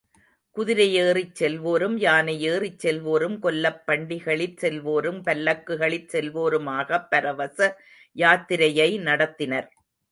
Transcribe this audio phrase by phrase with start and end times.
[0.55, 7.59] குதிரையேறிச் செல்வோரும் யானையேறிச் செல்வோரும் கொல்லப் பண்டிகளிற் செல்வோரும் பல்லக்குகளிற் செல்வோருமாகப் பரவச
[8.15, 9.69] யாத்திரையை நடத்தினர்.